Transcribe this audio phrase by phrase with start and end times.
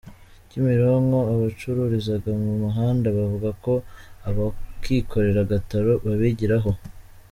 [0.49, 3.73] Kimironko Abacururizaga mu muhanda bavuga ko
[4.29, 6.71] abakikorera agataro babigiraho